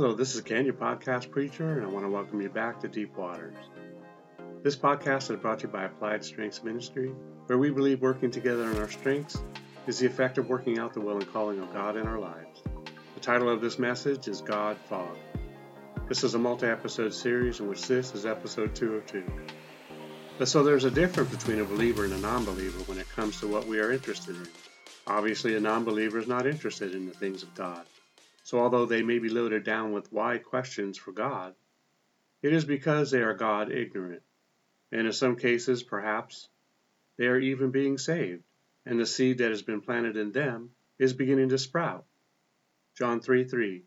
[0.00, 2.88] Hello, this is Ken, your podcast preacher, and I want to welcome you back to
[2.88, 3.54] Deep Waters.
[4.62, 7.12] This podcast is brought to you by Applied Strengths Ministry,
[7.44, 9.42] where we believe working together on our strengths
[9.86, 12.62] is the effect of working out the will and calling of God in our lives.
[13.14, 15.18] The title of this message is God Fog.
[16.08, 19.22] This is a multi episode series in which this is episode 202.
[20.38, 23.38] But so there's a difference between a believer and a non believer when it comes
[23.40, 24.48] to what we are interested in.
[25.06, 27.84] Obviously, a non believer is not interested in the things of God.
[28.42, 31.54] So, although they may be loaded down with why questions for God,
[32.42, 34.22] it is because they are God ignorant.
[34.92, 36.48] And in some cases, perhaps,
[37.16, 38.42] they are even being saved,
[38.86, 42.06] and the seed that has been planted in them is beginning to sprout.
[42.96, 43.84] John 3 3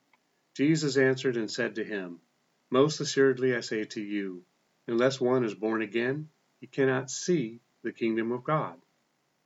[0.54, 2.20] Jesus answered and said to him,
[2.70, 4.46] Most assuredly I say to you,
[4.88, 8.80] unless one is born again, he cannot see the kingdom of God.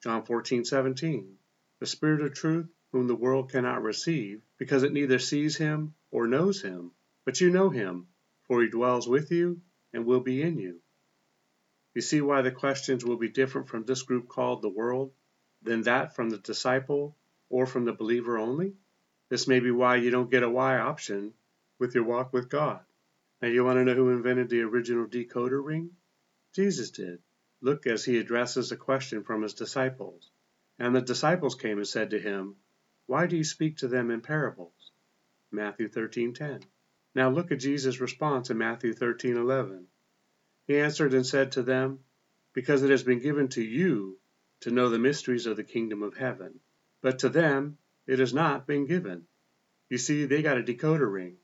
[0.03, 1.37] John 14 17
[1.79, 6.27] The Spirit of truth whom the world cannot receive, because it neither sees him or
[6.27, 6.91] knows him.
[7.25, 8.07] But you know him,
[8.47, 9.61] for he dwells with you
[9.93, 10.79] and will be in you.
[11.93, 15.11] You see why the questions will be different from this group called the world
[15.61, 17.17] than that from the disciple
[17.49, 18.73] or from the believer only?
[19.29, 21.33] This may be why you don't get a why option
[21.79, 22.79] with your walk with God.
[23.41, 25.91] Now, you want to know who invented the original decoder ring?
[26.55, 27.19] Jesus did.
[27.61, 30.31] Look as he addresses a question from his disciples.
[30.79, 32.55] And the disciples came and said to him,
[33.07, 34.91] why do you speak to them in parables?
[35.49, 36.63] Matthew 13:10.
[37.15, 39.87] Now look at Jesus' response in Matthew 13:11.
[40.67, 42.03] He answered and said to them,
[42.51, 44.19] Because it has been given to you
[44.59, 46.59] to know the mysteries of the kingdom of heaven,
[47.01, 49.25] but to them it has not been given.
[49.87, 51.37] You see, they got a decoder ring.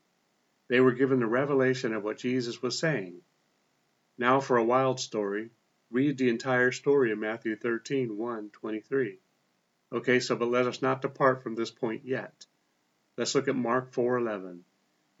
[0.68, 3.22] They were given the revelation of what Jesus was saying.
[4.18, 5.50] Now for a wild story,
[5.90, 9.18] read the entire story of Matthew 13, 1, 23.
[9.94, 12.46] Okay, so but let us not depart from this point yet.
[13.16, 14.64] Let's look at Mark 4:11.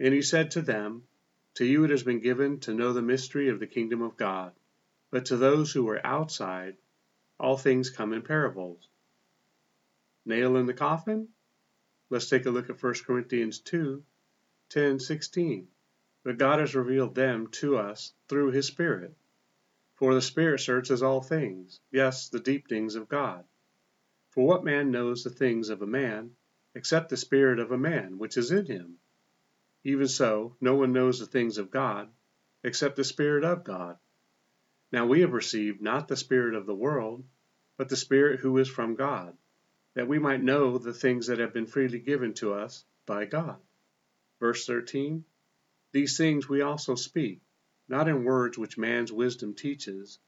[0.00, 1.06] And he said to them,
[1.54, 4.52] To you it has been given to know the mystery of the kingdom of God,
[5.12, 6.76] but to those who are outside,
[7.38, 8.88] all things come in parables.
[10.24, 11.28] Nail in the coffin?
[12.10, 14.02] Let's take a look at 1 Corinthians 2
[14.70, 15.68] 10 16.
[16.24, 19.14] But God has revealed them to us through his Spirit.
[19.94, 23.44] For the Spirit searches all things, yes, the deep things of God.
[24.34, 26.34] For what man knows the things of a man,
[26.74, 28.98] except the spirit of a man which is in him?
[29.84, 32.10] Even so, no one knows the things of God,
[32.64, 33.96] except the Spirit of God.
[34.90, 37.22] Now we have received not the Spirit of the world,
[37.76, 39.38] but the Spirit who is from God,
[39.92, 43.60] that we might know the things that have been freely given to us by God.
[44.40, 45.24] Verse 13
[45.92, 47.40] These things we also speak,
[47.86, 50.18] not in words which man's wisdom teaches,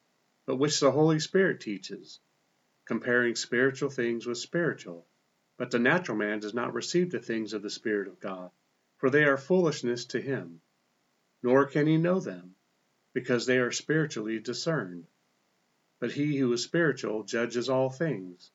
[0.45, 2.21] but which the Holy Spirit teaches
[2.87, 5.07] comparing spiritual things with spiritual.
[5.59, 8.51] But the natural man does not receive the things of the Spirit of God,
[8.99, 10.61] for they are foolishness to him,
[11.43, 12.55] nor can he know them,
[13.13, 15.07] because they are spiritually discerned.
[15.99, 18.51] But he who is spiritual judges all things,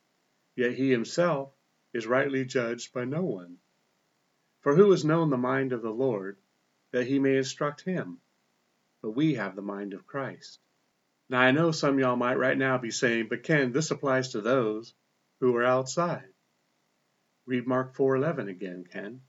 [0.55, 1.53] yet he himself
[1.93, 3.57] is rightly judged by no one.
[4.61, 6.37] For who has known the mind of the Lord,
[6.91, 8.21] that he may instruct him?
[9.01, 10.59] But we have the mind of Christ.
[11.31, 14.41] Now, I know some y'all might right now be saying, but Ken, this applies to
[14.41, 14.93] those
[15.39, 16.27] who are outside.
[17.45, 19.21] Read Mark 4:11 again, Ken.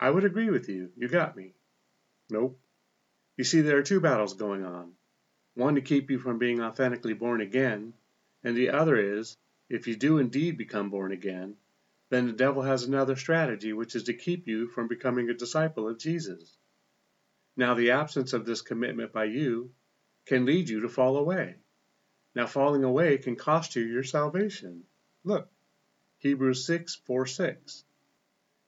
[0.00, 0.92] I would agree with you.
[0.96, 1.52] You got me.
[2.30, 2.58] Nope.
[3.36, 4.94] You see, there are two battles going on.
[5.52, 7.92] One to keep you from being authentically born again,
[8.42, 9.36] and the other is,
[9.68, 11.58] if you do indeed become born again,
[12.08, 15.86] then the devil has another strategy, which is to keep you from becoming a disciple
[15.86, 16.56] of Jesus.
[17.58, 19.74] Now, the absence of this commitment by you
[20.26, 21.56] can lead you to fall away.
[22.34, 24.84] Now, falling away can cost you your salvation.
[25.22, 25.48] Look,
[26.18, 27.84] Hebrews 6 4 6.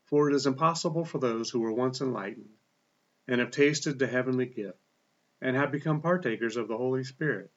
[0.04, 2.54] For it is impossible for those who were once enlightened,
[3.26, 4.78] and have tasted the heavenly gift,
[5.40, 7.50] and have become partakers of the Holy Spirit,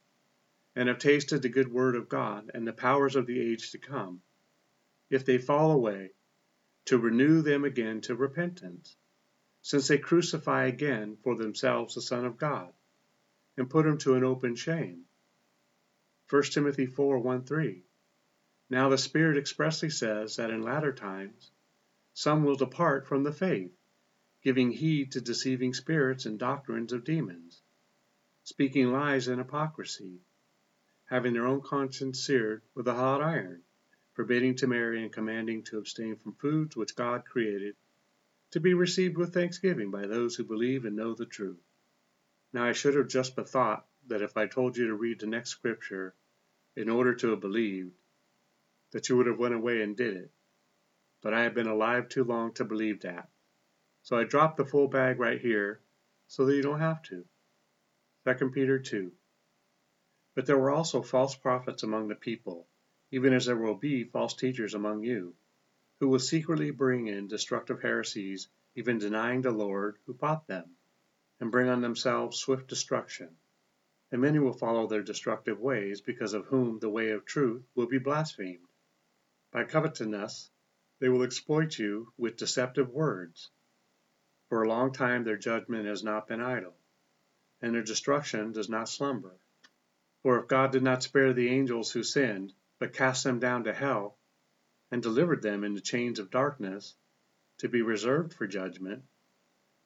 [0.76, 3.78] and have tasted the good word of God and the powers of the age to
[3.78, 4.22] come,
[5.10, 6.12] if they fall away,
[6.86, 8.96] to renew them again to repentance,
[9.62, 12.74] since they crucify again for themselves the Son of God
[13.60, 15.04] and put him to an open shame.
[16.30, 17.84] 1 Timothy 4 1 3.
[18.70, 21.52] Now the Spirit expressly says that in latter times
[22.14, 23.76] some will depart from the faith,
[24.44, 27.62] giving heed to deceiving spirits and doctrines of demons,
[28.44, 30.22] speaking lies and hypocrisy,
[31.08, 33.62] having their own conscience seared with a hot iron,
[34.14, 37.76] forbidding to marry and commanding to abstain from foods which God created,
[38.52, 41.69] to be received with thanksgiving by those who believe and know the truth.
[42.52, 45.52] Now I should have just bethought that if I told you to read the next
[45.52, 46.16] scripture
[46.76, 47.94] in order to have believed,
[48.92, 50.32] that you would have went away and did it.
[51.22, 53.30] But I have been alive too long to believe that.
[54.02, 55.82] So I dropped the full bag right here
[56.28, 57.26] so that you don't have to.
[58.26, 59.12] 2 Peter 2.
[60.36, 62.68] But there were also false prophets among the people,
[63.12, 65.36] even as there will be false teachers among you,
[66.00, 70.78] who will secretly bring in destructive heresies, even denying the Lord who bought them,
[71.40, 73.30] and bring on themselves swift destruction.
[74.12, 77.88] And many will follow their destructive ways, because of whom the way of truth will
[77.88, 78.68] be blasphemed.
[79.52, 80.50] By covetousness
[81.00, 83.50] they will exploit you with deceptive words.
[84.50, 86.76] For a long time their judgment has not been idle,
[87.62, 89.36] and their destruction does not slumber.
[90.24, 93.74] For if God did not spare the angels who sinned, but cast them down to
[93.74, 94.18] hell,
[94.92, 96.96] and delivered them into chains of darkness,
[97.60, 99.04] to be reserved for judgment,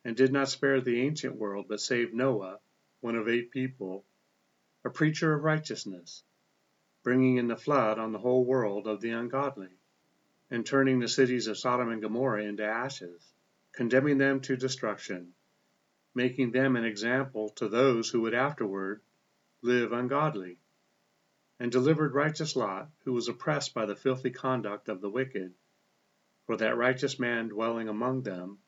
[0.05, 2.59] and did not spare the ancient world, but saved Noah,
[3.01, 4.05] one of eight people,
[4.83, 6.23] a preacher of righteousness,
[7.03, 9.69] bringing in the flood on the whole world of the ungodly,
[10.51, 13.33] and turning the cities of Sodom and Gomorrah into ashes
[13.73, 15.33] condemning them to destruction,
[16.13, 19.01] making them an example to those who would afterward
[19.61, 20.57] live ungodly,
[21.59, 25.53] and delivered righteous Lot, who was oppressed by the filthy conduct of the wicked,
[26.45, 28.59] for that righteous man dwelling among them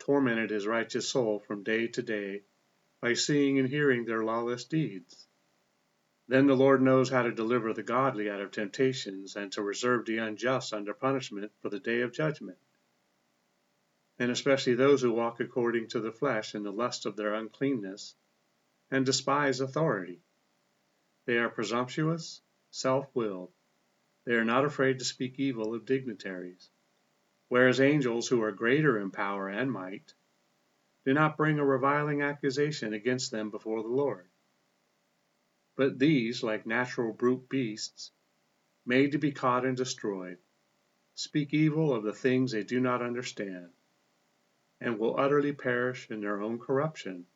[0.00, 2.42] tormented his righteous soul from day to day
[3.00, 5.28] by seeing and hearing their lawless deeds.
[6.26, 10.04] Then the Lord knows how to deliver the godly out of temptations and to reserve
[10.06, 12.58] the unjust under punishment for the day of judgment
[14.20, 18.14] and especially those who walk according to the flesh in the lust of their uncleanness,
[18.90, 20.20] and despise authority.
[21.24, 23.50] They are presumptuous, self willed.
[24.26, 26.68] They are not afraid to speak evil of dignitaries,
[27.50, 30.14] whereas angels who are greater in power and might
[31.04, 34.28] do not bring a reviling accusation against them before the Lord.
[35.76, 38.12] But these, like natural brute beasts,
[38.86, 40.38] made to be caught and destroyed,
[41.16, 43.70] speak evil of the things they do not understand
[44.80, 47.26] and will utterly perish in their own corruption,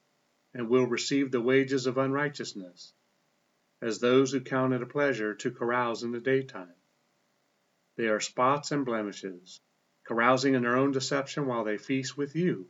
[0.55, 2.95] and will receive the wages of unrighteousness,
[3.83, 6.73] as those who count it a pleasure to carouse in the daytime.
[7.97, 9.61] They are spots and blemishes,
[10.05, 12.69] carousing in their own deception while they feast with you,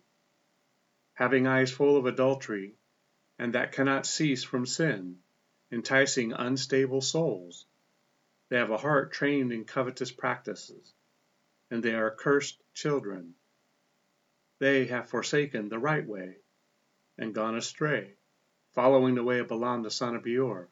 [1.14, 2.76] having eyes full of adultery,
[3.38, 5.19] and that cannot cease from sin,
[5.70, 7.66] enticing unstable souls.
[8.48, 10.94] They have a heart trained in covetous practices,
[11.70, 13.34] and they are accursed children
[14.60, 16.36] they have forsaken the right way,
[17.19, 18.16] and gone astray,
[18.72, 20.70] following the way of Balaam the son of Beor,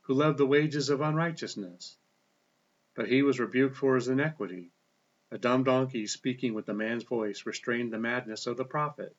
[0.00, 1.98] who loved the wages of unrighteousness.
[2.94, 4.72] But he was rebuked for his iniquity.
[5.32, 9.14] A dumb donkey speaking with a man's voice restrained the madness of the prophet.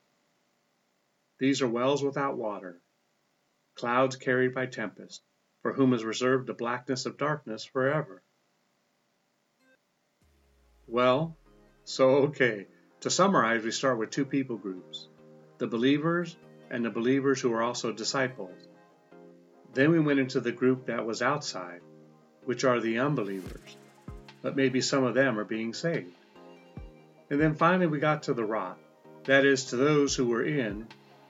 [1.38, 2.80] These are wells without water,
[3.74, 5.22] clouds carried by tempest,
[5.62, 8.22] for whom is reserved the blackness of darkness forever.
[10.86, 11.36] Well,
[11.84, 12.66] so okay.
[13.00, 15.08] To summarize, we start with two people groups
[15.58, 16.36] the believers
[16.70, 18.68] and the believers who are also disciples.
[19.72, 21.80] Then we went into the group that was outside,
[22.44, 23.76] which are the unbelievers,
[24.42, 26.12] but maybe some of them are being saved.
[27.30, 28.78] And then finally we got to the rot,
[29.24, 30.86] that is, to those who were in,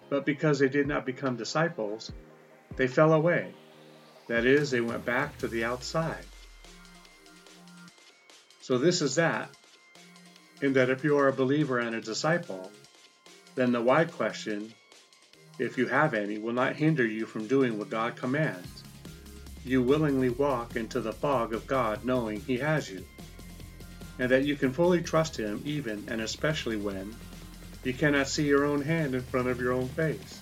[0.09, 2.11] but because they did not become disciples,
[2.77, 3.53] they fell away.
[4.29, 6.25] That is, they went back to the outside.
[8.61, 9.51] So this is that
[10.63, 12.71] in that if you are a believer and a disciple,
[13.55, 14.73] then the why question,
[15.59, 18.85] if you have any, will not hinder you from doing what God commands.
[19.65, 23.05] You willingly walk into the fog of God knowing He has you,
[24.19, 27.15] and that you can fully trust Him even and especially when
[27.85, 30.41] you cannot see your own hand in front of your own face.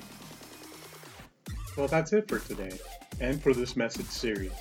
[1.76, 2.78] Well, that's it for today
[3.20, 4.52] and for this message series.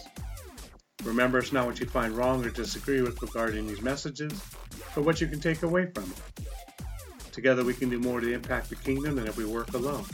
[1.04, 4.34] Remember, it's not what you find wrong or disagree with regarding these messages,
[4.94, 6.46] but what you can take away from it.
[7.32, 10.06] Together we can do more to impact the kingdom than if we work alone.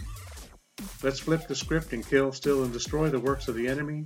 [1.03, 4.05] Let's flip the script and kill, steal, and destroy the works of the enemy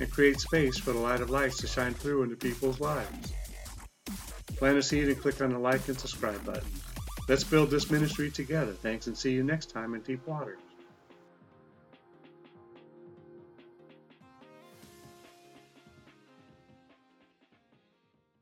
[0.00, 3.32] and create space for the light of life to shine through into people's lives.
[4.56, 6.68] Plant a seed and click on the like and subscribe button.
[7.28, 8.72] Let's build this ministry together.
[8.72, 10.58] Thanks and see you next time in Deep Waters.